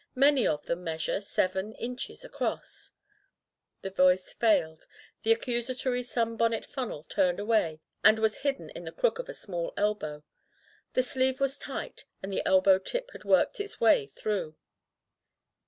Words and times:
Many 0.15 0.47
of 0.47 0.65
them 0.65 0.83
measure— 0.83 1.21
seven— 1.37 1.75
inches— 1.75 2.23
^across 2.23 2.89
—*' 3.53 3.81
The 3.83 3.91
voice 3.91 4.33
failed, 4.33 4.87
the 5.21 5.31
accusatory 5.31 6.01
sunbonnet 6.01 6.65
funnel 6.65 7.03
turned 7.03 7.39
away 7.39 7.81
and 8.03 8.17
was 8.17 8.39
hidden 8.39 8.71
in 8.71 8.85
the 8.85 8.91
crook 8.91 9.19
of 9.19 9.29
a 9.29 9.33
small 9.35 9.75
elbow. 9.77 10.23
The 10.93 11.03
sleeve 11.03 11.39
was 11.39 11.59
tight, 11.59 12.05
and 12.23 12.33
the 12.33 12.41
elbow 12.47 12.79
tip 12.79 13.11
had 13.11 13.25
worked 13.25 13.59
its 13.59 13.79
way 13.79 14.07
through. 14.07 14.55